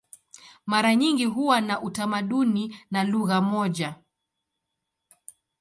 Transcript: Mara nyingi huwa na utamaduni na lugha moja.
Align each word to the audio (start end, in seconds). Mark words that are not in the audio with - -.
Mara 0.65 0.95
nyingi 0.95 1.25
huwa 1.25 1.61
na 1.61 1.81
utamaduni 1.81 2.75
na 2.91 3.03
lugha 3.03 3.41
moja. 3.41 3.95